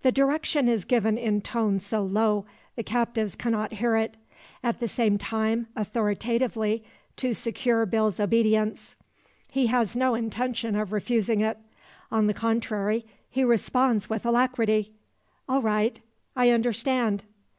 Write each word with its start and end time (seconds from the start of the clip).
The 0.00 0.10
direction 0.10 0.66
is 0.66 0.86
given 0.86 1.18
in 1.18 1.42
tone 1.42 1.78
so 1.78 2.00
low 2.02 2.46
the 2.74 2.82
captives 2.82 3.34
cannot 3.34 3.74
hear 3.74 3.96
it; 3.98 4.16
at 4.64 4.80
the 4.80 4.88
same 4.88 5.18
time 5.18 5.66
authoritatively, 5.76 6.82
to 7.16 7.34
secure 7.34 7.84
Bill's 7.84 8.18
obedience. 8.18 8.94
He 9.50 9.66
has 9.66 9.94
no 9.94 10.14
intention 10.14 10.74
of 10.74 10.90
refusing 10.90 11.42
it. 11.42 11.58
On 12.10 12.28
the 12.28 12.32
contrary, 12.32 13.04
he 13.28 13.44
responds 13.44 14.08
with 14.08 14.24
alacrity: 14.24 14.94
"All 15.46 15.60
right. 15.60 16.00
I 16.34 16.48
understand." 16.48 17.24